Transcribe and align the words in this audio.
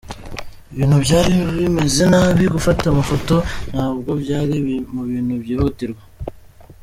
Ibintu 0.73 0.97
byari 1.05 1.31
bimeze 1.57 2.01
nabi, 2.11 2.43
gufata 2.55 2.83
amafoto 2.87 3.35
ntabwo 3.71 4.09
byari 4.21 4.55
mu 4.93 5.01
bintu 5.09 5.33
byihutirwa.” 5.41 6.03